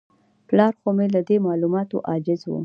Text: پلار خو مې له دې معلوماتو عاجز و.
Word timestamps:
پلار 0.47 0.73
خو 0.79 0.89
مې 0.95 1.07
له 1.15 1.21
دې 1.27 1.37
معلوماتو 1.45 1.97
عاجز 2.09 2.41
و. 2.47 2.51